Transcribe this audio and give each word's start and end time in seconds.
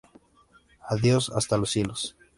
Adiós 0.89 1.29
¡hasta 1.29 1.59
los 1.59 1.69
cielos! 1.69 2.15